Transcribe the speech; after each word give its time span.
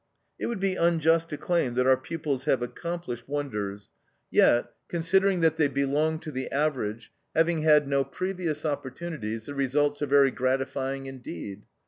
"It 0.39 0.47
would 0.47 0.59
be 0.59 0.77
unjust 0.77 1.29
to 1.29 1.37
claim 1.37 1.75
that 1.75 1.85
our 1.85 1.95
pupils 1.95 2.45
have 2.45 2.63
accomplished 2.63 3.29
wonders; 3.29 3.91
yet, 4.31 4.71
considering 4.87 5.41
that 5.41 5.57
they 5.57 5.67
belong 5.67 6.17
to 6.21 6.31
the 6.31 6.49
average, 6.49 7.11
having 7.35 7.61
had 7.61 7.87
no 7.87 8.03
previous 8.03 8.65
opportunities, 8.65 9.45
the 9.45 9.53
results 9.53 10.01
are 10.01 10.07
very 10.07 10.31
gratifying 10.31 11.05
indeed. 11.05 11.67